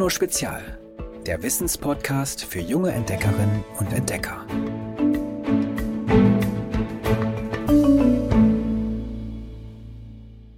[0.00, 0.78] Bruno Spezial,
[1.26, 4.46] der Wissenspodcast für junge Entdeckerinnen und Entdecker.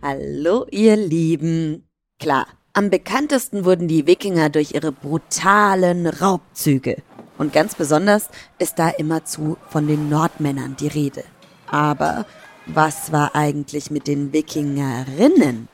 [0.01, 1.89] Hallo, ihr Lieben.
[2.21, 7.03] Klar, am bekanntesten wurden die Wikinger durch ihre brutalen Raubzüge.
[7.37, 8.29] Und ganz besonders
[8.61, 11.25] ist da immerzu von den Nordmännern die Rede.
[11.67, 12.27] Aber
[12.67, 15.67] was war eigentlich mit den Wikingerinnen?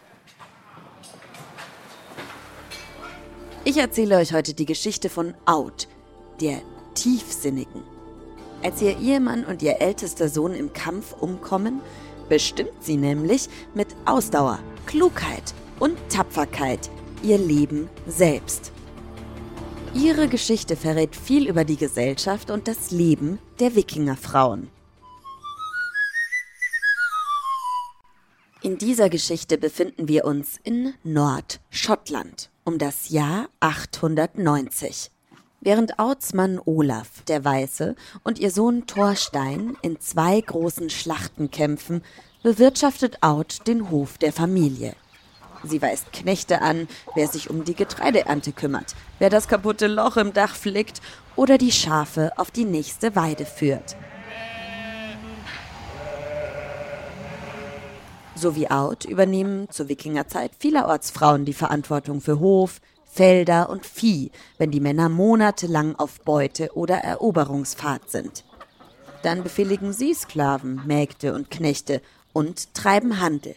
[3.64, 5.88] Ich erzähle euch heute die Geschichte von Aud,
[6.40, 6.62] der
[6.94, 7.82] Tiefsinnigen.
[8.62, 11.80] Als ihr Ehemann und ihr ältester Sohn im Kampf umkommen,
[12.28, 16.88] bestimmt sie nämlich mit Ausdauer, Klugheit und Tapferkeit
[17.22, 18.72] ihr Leben selbst.
[19.94, 24.70] Ihre Geschichte verrät viel über die Gesellschaft und das Leben der Wikingerfrauen.
[28.62, 35.10] In dieser Geschichte befinden wir uns in Nordschottland um das Jahr 890.
[35.62, 42.02] Während Auds Mann Olaf, der Weiße, und ihr Sohn Thorstein in zwei großen Schlachten kämpfen,
[42.42, 44.94] bewirtschaftet Aud den Hof der Familie.
[45.64, 50.34] Sie weist Knechte an, wer sich um die Getreideernte kümmert, wer das kaputte Loch im
[50.34, 51.00] Dach flickt
[51.36, 53.96] oder die Schafe auf die nächste Weide führt.
[58.40, 64.30] So wie Out übernehmen zur Wikingerzeit vielerorts Frauen die Verantwortung für Hof, Felder und Vieh,
[64.58, 68.44] wenn die Männer monatelang auf Beute- oder Eroberungsfahrt sind.
[69.24, 72.00] Dann befehligen sie Sklaven, Mägde und Knechte
[72.32, 73.56] und treiben Handel.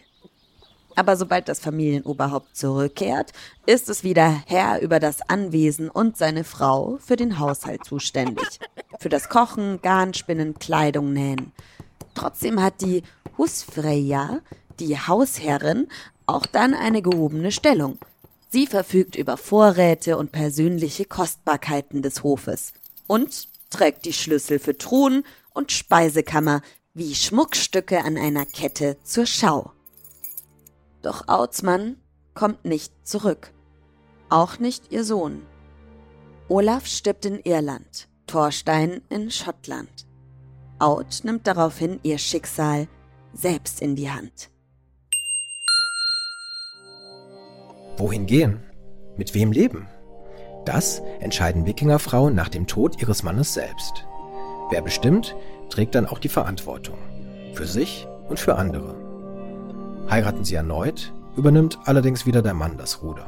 [0.96, 3.30] Aber sobald das Familienoberhaupt zurückkehrt,
[3.66, 8.58] ist es wieder Herr über das Anwesen und seine Frau für den Haushalt zuständig.
[8.98, 11.52] Für das Kochen, Garnspinnen, Kleidung nähen.
[12.14, 13.04] Trotzdem hat die
[13.38, 14.40] Husfreya
[14.80, 15.88] die Hausherrin
[16.26, 17.98] auch dann eine gehobene Stellung.
[18.48, 22.72] Sie verfügt über Vorräte und persönliche Kostbarkeiten des Hofes
[23.06, 26.60] und trägt die Schlüssel für Truhen und Speisekammer
[26.94, 29.72] wie Schmuckstücke an einer Kette zur Schau.
[31.00, 31.96] Doch Autsmann
[32.34, 33.52] kommt nicht zurück.
[34.28, 35.42] Auch nicht ihr Sohn.
[36.48, 40.06] Olaf stirbt in Irland, Thorstein in Schottland.
[40.78, 42.88] Out nimmt daraufhin ihr Schicksal
[43.32, 44.51] selbst in die Hand.
[47.96, 48.60] Wohin gehen?
[49.16, 49.88] Mit wem leben?
[50.64, 54.06] Das entscheiden Wikingerfrauen nach dem Tod ihres Mannes selbst.
[54.70, 55.36] Wer bestimmt,
[55.68, 56.98] trägt dann auch die Verantwortung.
[57.52, 58.94] Für sich und für andere.
[60.08, 63.26] Heiraten sie erneut, übernimmt allerdings wieder der Mann das Ruder.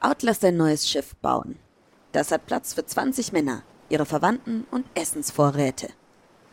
[0.00, 1.56] Out lässt ein neues Schiff bauen.
[2.12, 5.88] Das hat Platz für 20 Männer, ihre Verwandten und Essensvorräte.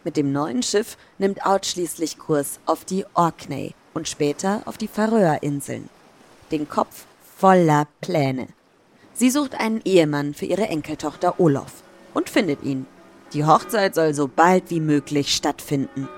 [0.09, 4.88] Mit dem neuen Schiff nimmt Out schließlich Kurs auf die Orkney und später auf die
[4.88, 5.88] Färöerinseln.
[6.52, 7.06] Den Kopf
[7.38, 8.47] voller Pläne.
[9.14, 11.84] Sie sucht einen Ehemann für ihre Enkeltochter Olof
[12.16, 12.88] und findet ihn.
[13.34, 16.09] Die Hochzeit soll so bald wie möglich stattfinden.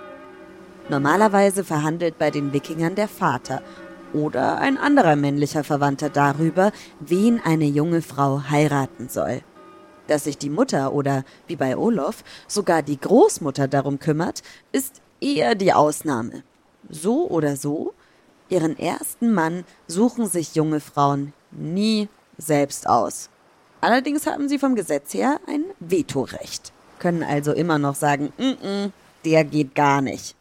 [0.88, 3.62] Normalerweise verhandelt bei den Wikingern der Vater
[4.13, 6.72] oder ein anderer männlicher Verwandter darüber,
[7.02, 9.41] wen eine junge Frau heiraten soll.
[10.11, 15.55] Dass sich die Mutter oder, wie bei Olof, sogar die Großmutter darum kümmert, ist eher
[15.55, 16.44] die Ausnahme.
[16.89, 17.94] So oder so,
[18.49, 23.29] ihren ersten Mann suchen sich junge Frauen nie selbst aus.
[23.79, 28.91] Allerdings haben sie vom Gesetz her ein Vetorecht, können also immer noch sagen, mm -mm,
[29.23, 30.35] der geht gar nicht.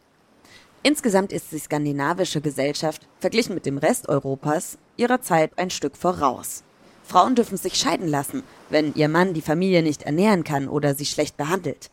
[0.83, 6.63] Insgesamt ist die skandinavische Gesellschaft, verglichen mit dem Rest Europas, ihrer Zeit ein Stück voraus.
[7.05, 11.05] Frauen dürfen sich scheiden lassen, wenn ihr Mann die Familie nicht ernähren kann oder sie
[11.05, 11.91] schlecht behandelt.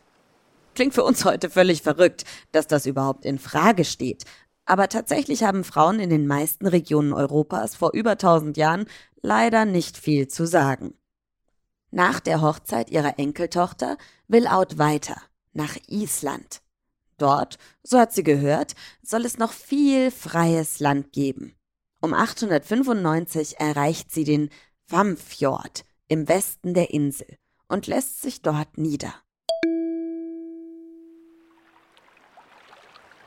[0.75, 4.23] Klingt für uns heute völlig verrückt, dass das überhaupt in Frage steht.
[4.65, 8.85] Aber tatsächlich haben Frauen in den meisten Regionen Europas vor über tausend Jahren
[9.21, 10.93] leider nicht viel zu sagen.
[11.91, 13.97] Nach der Hochzeit ihrer Enkeltochter
[14.27, 15.19] will Out weiter,
[15.53, 16.61] nach Island.
[17.17, 21.55] Dort, so hat sie gehört, soll es noch viel freies Land geben.
[21.99, 24.49] Um 895 erreicht sie den
[24.87, 29.13] Vamfjord im Westen der Insel und lässt sich dort nieder.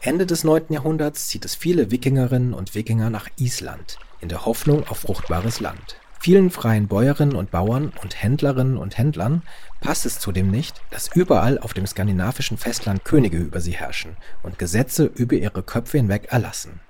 [0.01, 0.65] Ende des 9.
[0.71, 5.97] Jahrhunderts zieht es viele Wikingerinnen und Wikinger nach Island in der Hoffnung auf fruchtbares Land.
[6.19, 9.43] Vielen freien Bäuerinnen und Bauern und Händlerinnen und Händlern
[9.81, 14.59] passt es zudem nicht, dass überall auf dem skandinavischen Festland Könige über sie herrschen und
[14.59, 16.81] Gesetze über ihre Köpfe hinweg erlassen.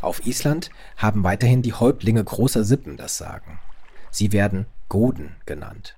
[0.00, 3.58] Auf Island haben weiterhin die Häuptlinge großer Sippen das Sagen.
[4.10, 5.96] Sie werden Goden genannt.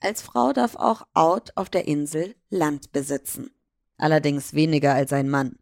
[0.00, 3.50] Als Frau darf auch Out auf der Insel Land besitzen.
[3.98, 5.56] Allerdings weniger als ein Mann.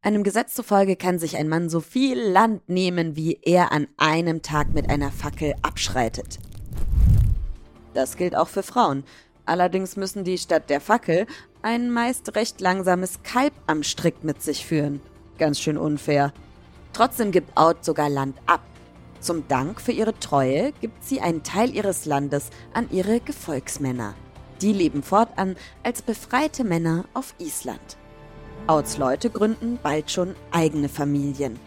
[0.00, 4.42] Einem Gesetz zufolge kann sich ein Mann so viel Land nehmen, wie er an einem
[4.42, 6.38] Tag mit einer Fackel abschreitet.
[7.94, 9.04] Das gilt auch für Frauen.
[9.46, 11.26] Allerdings müssen die statt der Fackel
[11.62, 15.00] ein meist recht langsames Kalb am Strick mit sich führen.
[15.38, 16.32] Ganz schön unfair.
[16.92, 18.60] Trotzdem gibt Out sogar Land ab.
[19.24, 24.12] Zum Dank für ihre Treue gibt sie einen Teil ihres Landes an ihre Gefolgsmänner.
[24.60, 27.96] Die leben fortan als befreite Männer auf Island.
[28.66, 31.58] Outs Leute gründen bald schon eigene Familien.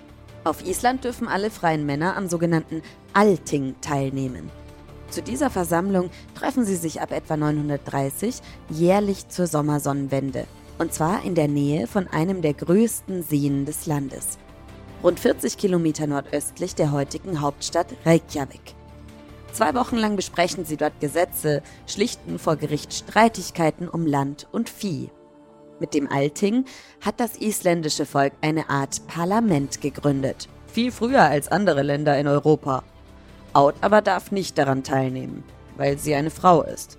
[0.43, 2.83] Auf Island dürfen alle freien Männer am sogenannten
[3.13, 4.51] Alting teilnehmen.
[5.09, 8.39] Zu dieser Versammlung treffen sie sich ab etwa 930
[8.69, 10.45] jährlich zur Sommersonnenwende.
[10.77, 14.37] Und zwar in der Nähe von einem der größten Seen des Landes.
[15.03, 18.75] Rund 40 Kilometer nordöstlich der heutigen Hauptstadt Reykjavik.
[19.51, 25.09] Zwei Wochen lang besprechen sie dort Gesetze, schlichten vor Gericht Streitigkeiten um Land und Vieh
[25.79, 26.65] mit dem Alting
[27.01, 30.49] hat das isländische Volk eine Art Parlament gegründet.
[30.67, 32.83] Viel früher als andere Länder in Europa.
[33.53, 35.43] Out aber darf nicht daran teilnehmen,
[35.77, 36.97] weil sie eine Frau ist.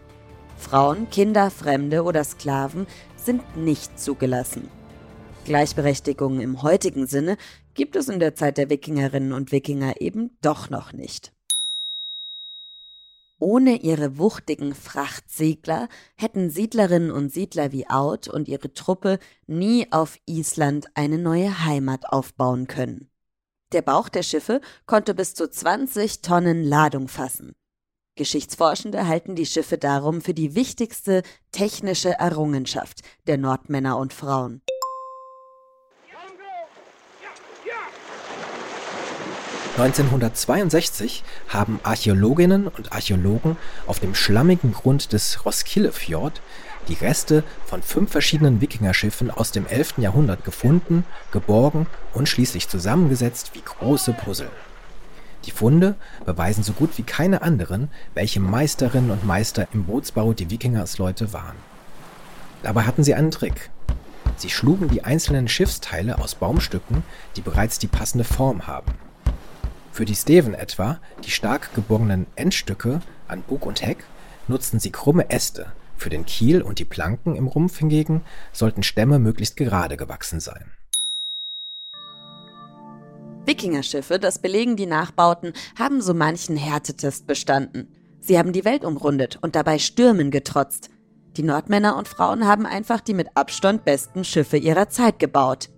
[0.57, 2.87] Frauen, Kinder, Fremde oder Sklaven
[3.17, 4.69] sind nicht zugelassen.
[5.49, 7.39] Gleichberechtigung im heutigen Sinne
[7.73, 11.33] gibt es in der Zeit der Wikingerinnen und Wikinger eben doch noch nicht.
[13.39, 20.19] Ohne ihre wuchtigen Frachtsegler hätten Siedlerinnen und Siedler wie Out und ihre Truppe nie auf
[20.27, 23.11] Island eine neue Heimat aufbauen können.
[23.73, 27.55] Der Bauch der Schiffe konnte bis zu 20 Tonnen Ladung fassen.
[28.17, 31.23] Geschichtsforschende halten die Schiffe darum für die wichtigste
[31.53, 34.61] technische Errungenschaft der Nordmänner und Frauen.
[39.79, 46.43] 1962 haben Archäologinnen und Archäologen auf dem schlammigen Grund des Roskilde-Fjord
[46.89, 49.99] die Reste von fünf verschiedenen Wikingerschiffen aus dem 11.
[49.99, 54.51] Jahrhundert gefunden, geborgen und schließlich zusammengesetzt wie große Puzzle.
[55.45, 55.95] Die Funde
[56.27, 61.57] beweisen so gut wie keine anderen, welche Meisterinnen und Meister im Bootsbau die Wikingersleute waren.
[62.65, 63.71] Dabei hatten sie einen Trick.
[64.39, 67.05] Sie schlugen die einzelnen Schiffsteile aus Baumstücken,
[67.37, 69.08] die bereits die passende Form haben.
[69.93, 74.05] Für die Steven etwa, die stark gebogenen Endstücke an Bug und Heck,
[74.47, 79.19] nutzten sie krumme Äste, für den Kiel und die Planken im Rumpf hingegen sollten Stämme
[79.19, 80.73] möglichst gerade gewachsen sein.
[83.45, 87.89] Wikingerschiffe, das belegen die Nachbauten, haben so manchen Härtetest bestanden.
[88.21, 90.91] Sie haben die Welt umrundet und dabei Stürmen getrotzt.
[91.37, 95.71] Die Nordmänner und Frauen haben einfach die mit Abstand besten Schiffe ihrer Zeit gebaut.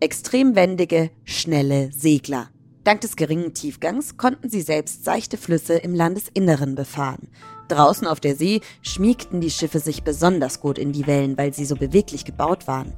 [0.00, 2.50] Extrem wendige, schnelle Segler.
[2.88, 7.28] Dank des geringen Tiefgangs konnten sie selbst seichte Flüsse im Landesinneren befahren.
[7.68, 11.66] Draußen auf der See schmiegten die Schiffe sich besonders gut in die Wellen, weil sie
[11.66, 12.94] so beweglich gebaut waren.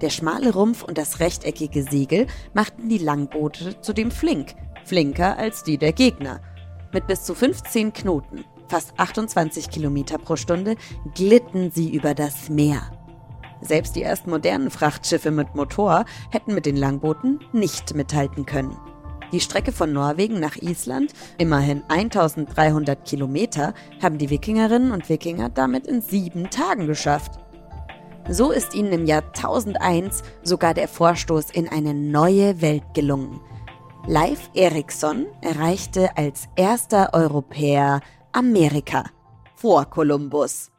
[0.00, 5.78] Der schmale Rumpf und das rechteckige Segel machten die Langboote zudem flink, flinker als die
[5.78, 6.40] der Gegner.
[6.92, 10.74] Mit bis zu 15 Knoten, fast 28 Kilometer pro Stunde,
[11.14, 12.90] glitten sie über das Meer.
[13.60, 18.76] Selbst die ersten modernen Frachtschiffe mit Motor hätten mit den Langbooten nicht mithalten können.
[19.32, 25.86] Die Strecke von Norwegen nach Island, immerhin 1300 Kilometer, haben die Wikingerinnen und Wikinger damit
[25.86, 27.38] in sieben Tagen geschafft.
[28.30, 33.40] So ist ihnen im Jahr 1001 sogar der Vorstoß in eine neue Welt gelungen.
[34.06, 38.00] Leif Erikson erreichte als erster Europäer
[38.32, 39.04] Amerika
[39.56, 40.70] vor Kolumbus.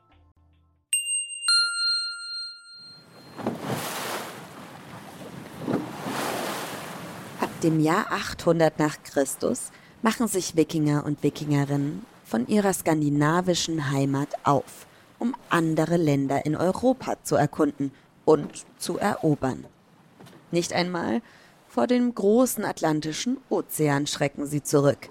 [7.63, 14.87] Dem Jahr 800 nach Christus machen sich Wikinger und Wikingerinnen von ihrer skandinavischen Heimat auf,
[15.17, 17.91] um andere Länder in Europa zu erkunden
[18.23, 19.65] und zu erobern.
[20.51, 21.21] Nicht einmal
[21.67, 25.09] vor dem großen Atlantischen Ozean schrecken sie zurück.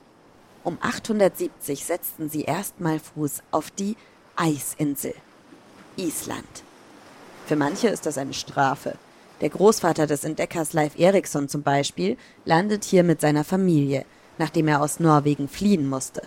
[0.64, 3.96] Um 870 setzten sie erstmal Fuß auf die
[4.36, 5.14] Eisinsel,
[5.96, 6.62] Island.
[7.46, 8.94] Für manche ist das eine Strafe,
[9.40, 14.04] der Großvater des Entdeckers Leif Erikson zum Beispiel landet hier mit seiner Familie,
[14.38, 16.22] nachdem er aus Norwegen fliehen musste.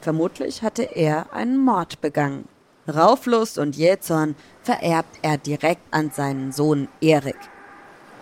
[0.00, 2.48] Vermutlich hatte er einen Mord begangen.
[2.86, 7.38] Rauflust und Jähzorn vererbt er direkt an seinen Sohn Erik.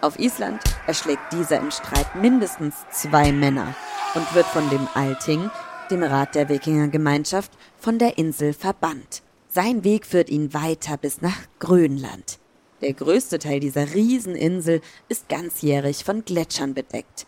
[0.01, 3.75] Auf Island erschlägt dieser im Streit mindestens zwei Männer
[4.15, 5.51] und wird von dem Alting,
[5.91, 9.23] dem Rat der Wikingergemeinschaft, von der Insel verbannt.
[9.49, 12.39] Sein Weg führt ihn weiter bis nach Grönland.
[12.83, 17.27] Der größte Teil dieser Rieseninsel ist ganzjährig von Gletschern bedeckt.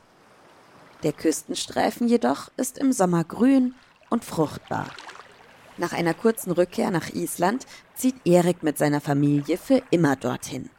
[1.04, 3.74] Der Küstenstreifen jedoch ist im Sommer grün
[4.10, 4.88] und fruchtbar.
[5.76, 10.70] Nach einer kurzen Rückkehr nach Island zieht Erik mit seiner Familie für immer dorthin.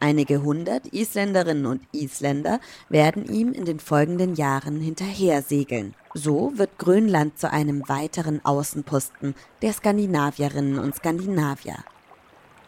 [0.00, 2.58] Einige hundert Isländerinnen und Isländer
[2.88, 5.94] werden ihm in den folgenden Jahren hinterher segeln.
[6.14, 11.76] So wird Grönland zu einem weiteren Außenposten der Skandinavierinnen und Skandinavier.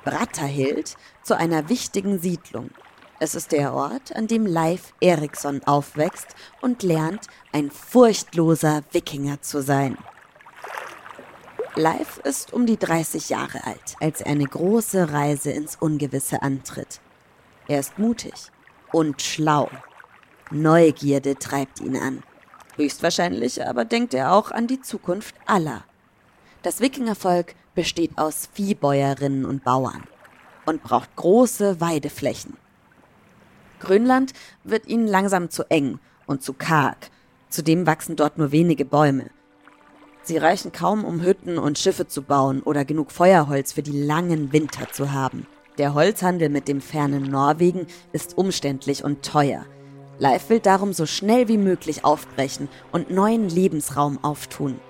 [0.04, 2.70] Bratterhild zu einer wichtigen Siedlung.
[3.20, 9.62] Es ist der Ort, an dem Leif Eriksson aufwächst und lernt, ein furchtloser Wikinger zu
[9.62, 9.96] sein.
[11.76, 17.00] Leif ist um die 30 Jahre alt, als er eine große Reise ins Ungewisse antritt.
[17.66, 18.34] Er ist mutig
[18.92, 19.70] und schlau.
[20.50, 22.23] Neugierde treibt ihn an.
[22.76, 25.84] Höchstwahrscheinlich aber denkt er auch an die Zukunft aller.
[26.62, 30.04] Das Wikingervolk besteht aus Viehbäuerinnen und Bauern
[30.66, 32.57] und braucht große Weideflächen.
[33.81, 37.11] Grönland wird ihnen langsam zu eng und zu karg.
[37.49, 39.31] Zudem wachsen dort nur wenige Bäume.
[40.23, 44.52] Sie reichen kaum, um Hütten und Schiffe zu bauen oder genug Feuerholz für die langen
[44.52, 45.47] Winter zu haben.
[45.76, 49.66] Der Holzhandel mit dem fernen Norwegen ist umständlich und teuer.
[50.19, 54.81] Leif will darum so schnell wie möglich aufbrechen und neuen Lebensraum auftun.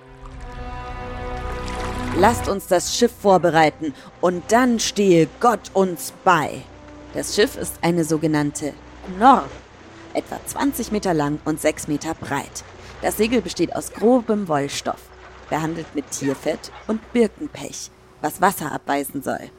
[2.17, 6.61] Lasst uns das Schiff vorbereiten und dann stehe Gott uns bei.
[7.13, 8.73] Das Schiff ist eine sogenannte
[9.19, 9.49] Norn,
[10.13, 12.63] etwa 20 Meter lang und 6 Meter breit.
[13.01, 15.01] Das Segel besteht aus grobem Wollstoff,
[15.49, 17.91] behandelt mit Tierfett und Birkenpech,
[18.21, 19.51] was Wasser abweisen soll.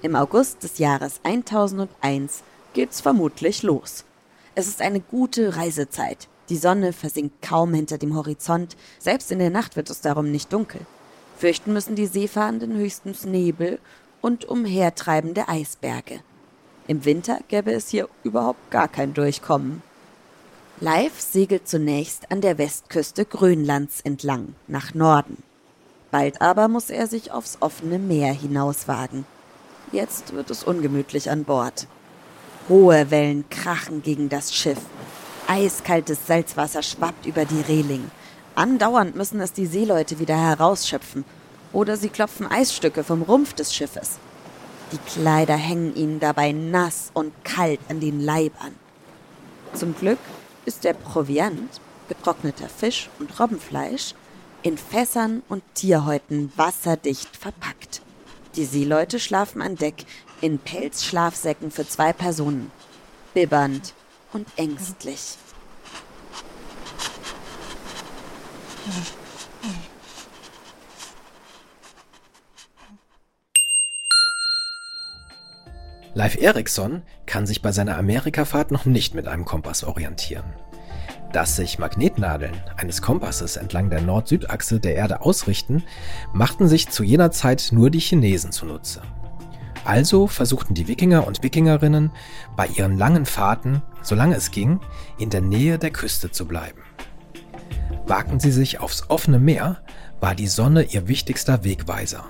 [0.00, 4.06] Im August des Jahres 1001 geht's vermutlich los.
[4.54, 6.26] Es ist eine gute Reisezeit.
[6.48, 10.50] Die Sonne versinkt kaum hinter dem Horizont, selbst in der Nacht wird es darum nicht
[10.54, 10.80] dunkel.
[11.38, 13.78] Fürchten müssen die Seefahrenden höchstens Nebel
[14.20, 16.20] und umhertreibende Eisberge.
[16.88, 19.82] Im Winter gäbe es hier überhaupt gar kein Durchkommen.
[20.80, 25.42] Leif segelt zunächst an der Westküste Grönlands entlang, nach Norden.
[26.10, 29.24] Bald aber muss er sich aufs offene Meer hinauswagen.
[29.92, 31.86] Jetzt wird es ungemütlich an Bord.
[32.68, 34.80] Hohe Wellen krachen gegen das Schiff.
[35.46, 38.10] Eiskaltes Salzwasser schwappt über die Reling.
[38.58, 41.24] Andauernd müssen es die Seeleute wieder herausschöpfen.
[41.72, 44.18] Oder sie klopfen Eisstücke vom Rumpf des Schiffes.
[44.90, 48.74] Die Kleider hängen ihnen dabei nass und kalt an den Leib an.
[49.74, 50.18] Zum Glück
[50.64, 54.14] ist der Proviant, getrockneter Fisch und Robbenfleisch,
[54.62, 58.02] in Fässern und Tierhäuten wasserdicht verpackt.
[58.56, 60.04] Die Seeleute schlafen an Deck
[60.40, 62.72] in Pelzschlafsäcken für zwei Personen,
[63.34, 63.94] bibbernd
[64.32, 65.36] und ängstlich.
[76.14, 80.52] Leif Erikson kann sich bei seiner Amerikafahrt noch nicht mit einem Kompass orientieren.
[81.32, 85.84] Dass sich Magnetnadeln eines Kompasses entlang der Nord-Süd-Achse der Erde ausrichten,
[86.32, 89.02] machten sich zu jener Zeit nur die Chinesen zunutze.
[89.84, 92.10] Also versuchten die Wikinger und Wikingerinnen
[92.56, 94.80] bei ihren langen Fahrten, solange es ging,
[95.18, 96.87] in der Nähe der Küste zu bleiben.
[98.08, 99.76] Wagten sie sich aufs offene Meer,
[100.18, 102.24] war die Sonne ihr wichtigster Wegweiser.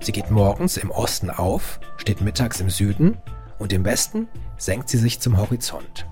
[0.00, 3.18] Sie geht morgens im Osten auf, steht mittags im Süden
[3.58, 4.26] und im Westen
[4.56, 6.06] senkt sie sich zum Horizont.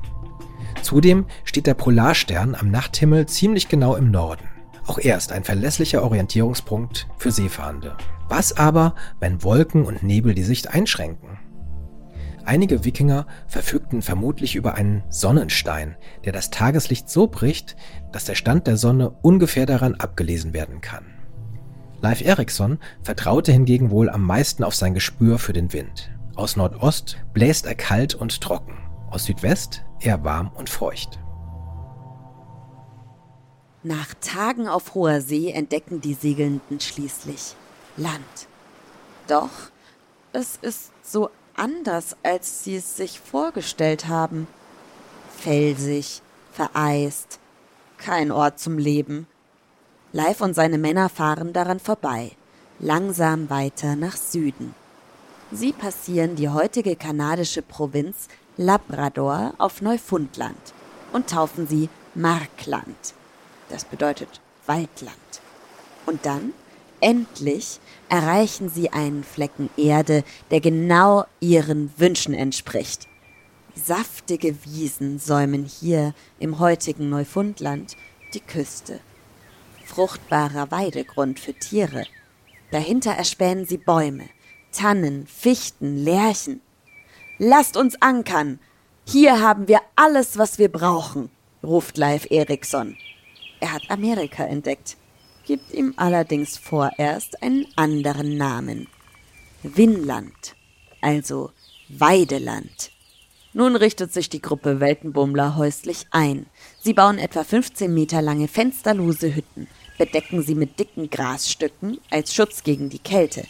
[0.83, 4.47] Zudem steht der Polarstern am Nachthimmel ziemlich genau im Norden.
[4.87, 7.97] Auch er ist ein verlässlicher Orientierungspunkt für Seefahrende.
[8.29, 11.34] Was aber, wenn Wolken und Nebel die Sicht einschränken?
[12.47, 17.75] Einige Wikinger verfügten vermutlich über einen Sonnenstein, der das Tageslicht so bricht,
[18.13, 21.07] dass der Stand der Sonne ungefähr daran abgelesen werden kann.
[22.03, 26.11] Leif Erikson vertraute hingegen wohl am meisten auf sein Gespür für den Wind.
[26.37, 28.77] Aus Nordost bläst er kalt und trocken,
[29.11, 31.19] aus Südwest eher warm und feucht.
[33.83, 37.55] Nach Tagen auf hoher See entdecken die Segelnden schließlich
[37.97, 38.49] Land.
[39.29, 39.51] Doch
[40.33, 44.47] es ist so anders, als sie es sich vorgestellt haben.
[45.37, 47.39] Felsig, vereist,
[47.99, 49.27] kein Ort zum Leben.
[50.13, 52.33] Leif und seine Männer fahren daran vorbei,
[52.79, 54.75] langsam weiter nach Süden.
[55.51, 60.75] Sie passieren die heutige kanadische Provinz Labrador auf Neufundland
[61.13, 63.15] und taufen sie Markland.
[63.69, 65.17] Das bedeutet Waldland.
[66.07, 66.53] Und dann,
[67.01, 73.09] endlich, erreichen sie einen Flecken Erde, der genau ihren Wünschen entspricht.
[73.75, 77.97] Saftige Wiesen säumen hier im heutigen Neufundland
[78.33, 79.01] die Küste.
[79.85, 82.05] Fruchtbarer Weidegrund für Tiere.
[82.71, 84.25] Dahinter erspähen sie Bäume,
[84.73, 86.61] Tannen, Fichten, Lärchen.
[87.39, 88.59] Lasst uns ankern.
[89.07, 91.31] Hier haben wir alles, was wir brauchen,
[91.63, 92.97] ruft Leif Erikson.
[93.61, 94.97] Er hat Amerika entdeckt,
[95.47, 98.89] gibt ihm allerdings vorerst einen anderen Namen.
[99.63, 100.57] Winland,
[101.01, 101.51] also
[101.89, 102.91] Weideland.
[103.53, 106.47] Nun richtet sich die Gruppe Weltenbummler häuslich ein.
[106.81, 112.65] Sie bauen etwa 15 Meter lange fensterlose Hütten, bedecken sie mit dicken Grasstücken als Schutz
[112.65, 113.45] gegen die Kälte.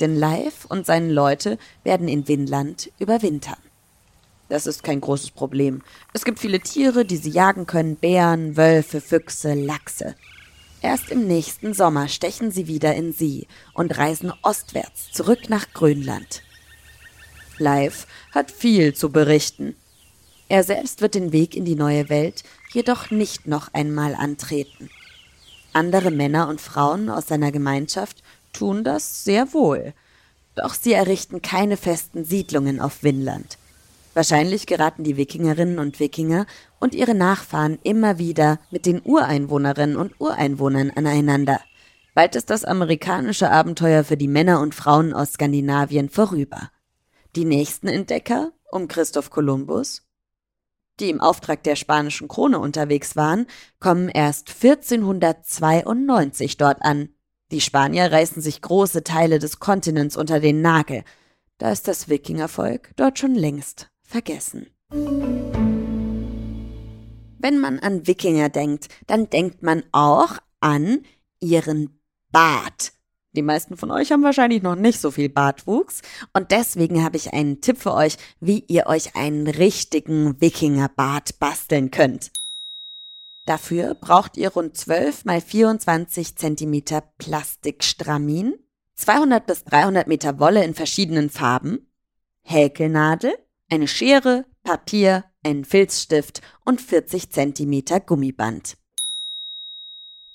[0.00, 3.58] Denn Live und seine Leute werden in Winland überwintern.
[4.48, 5.82] Das ist kein großes Problem.
[6.12, 10.14] Es gibt viele Tiere, die sie jagen können: Bären, Wölfe, Füchse, Lachse.
[10.82, 16.42] Erst im nächsten Sommer stechen sie wieder in See und reisen ostwärts zurück nach Grönland.
[17.58, 19.76] Live hat viel zu berichten.
[20.48, 24.90] Er selbst wird den Weg in die neue Welt jedoch nicht noch einmal antreten.
[25.72, 28.22] Andere Männer und Frauen aus seiner Gemeinschaft
[28.52, 29.94] tun das sehr wohl.
[30.56, 33.56] Doch sie errichten keine festen Siedlungen auf Winland.
[34.14, 36.46] Wahrscheinlich geraten die Wikingerinnen und Wikinger
[36.82, 41.60] und ihre Nachfahren immer wieder mit den Ureinwohnerinnen und Ureinwohnern aneinander.
[42.12, 46.72] Bald ist das amerikanische Abenteuer für die Männer und Frauen aus Skandinavien vorüber.
[47.36, 50.02] Die nächsten Entdecker um Christoph Kolumbus,
[50.98, 53.46] die im Auftrag der spanischen Krone unterwegs waren,
[53.78, 57.10] kommen erst 1492 dort an.
[57.52, 61.04] Die Spanier reißen sich große Teile des Kontinents unter den Nagel.
[61.58, 64.66] Da ist das Wikingervolk dort schon längst vergessen.
[67.42, 71.00] Wenn man an Wikinger denkt, dann denkt man auch an
[71.40, 72.92] ihren Bart.
[73.32, 76.02] Die meisten von euch haben wahrscheinlich noch nicht so viel Bartwuchs
[76.34, 81.90] und deswegen habe ich einen Tipp für euch, wie ihr euch einen richtigen Wikingerbart basteln
[81.90, 82.30] könnt.
[83.44, 86.82] Dafür braucht ihr rund 12 mal 24 cm
[87.18, 88.54] Plastikstramin,
[88.94, 91.90] 200 bis 300 Meter Wolle in verschiedenen Farben,
[92.42, 93.34] Häkelnadel,
[93.68, 98.76] eine Schere, Papier, einen Filzstift und 40 cm Gummiband.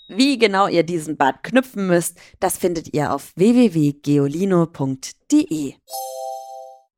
[0.10, 5.74] Wie genau ihr diesen Bart knüpfen müsst, das findet ihr auf www.geolino.de.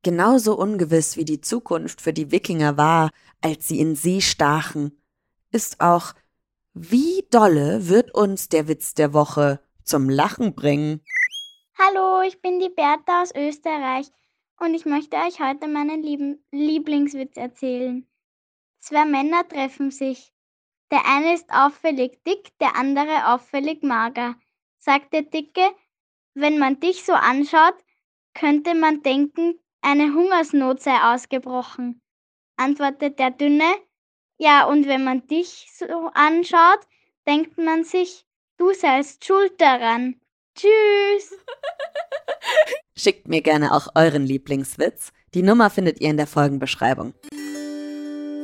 [0.04, 3.10] Genauso ungewiss wie die Zukunft für die Wikinger war,
[3.42, 5.01] als sie in See stachen,
[5.52, 6.13] ist auch,
[6.74, 11.02] wie dolle wird uns der Witz der Woche zum Lachen bringen.
[11.78, 14.06] Hallo, ich bin die Bertha aus Österreich
[14.60, 18.08] und ich möchte euch heute meinen lieben Lieblingswitz erzählen.
[18.80, 20.34] Zwei Männer treffen sich.
[20.91, 24.36] Der eine ist auffällig dick, der andere auffällig mager.
[24.80, 25.69] Sagt der Dicke,
[26.34, 27.76] wenn man dich so anschaut,
[28.34, 32.02] könnte man denken, eine Hungersnot sei ausgebrochen.
[32.56, 33.72] Antwortet der Dünne,
[34.38, 36.80] ja, und wenn man dich so anschaut,
[37.28, 38.26] denkt man sich,
[38.58, 40.19] du seist schuld daran.
[40.60, 41.32] Tschüss.
[42.98, 45.13] Schickt mir gerne auch euren Lieblingswitz.
[45.34, 47.13] Die Nummer findet ihr in der Folgenbeschreibung.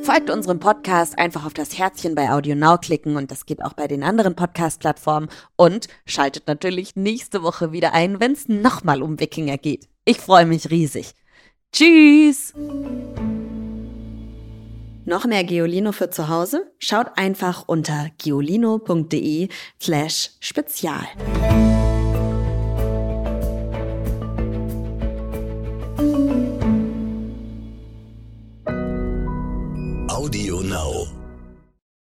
[0.02, 3.74] Folgt unserem Podcast, einfach auf das Herzchen bei Audio Now klicken und das geht auch
[3.74, 5.28] bei den anderen Podcast-Plattformen.
[5.56, 9.88] Und schaltet natürlich nächste Woche wieder ein, wenn es nochmal um Wikinger geht.
[10.06, 11.12] Ich freue mich riesig.
[11.72, 12.54] Tschüss!
[15.04, 16.72] Noch mehr Geolino für zu Hause?
[16.78, 19.48] Schaut einfach unter geolino.de
[19.78, 21.06] slash spezial.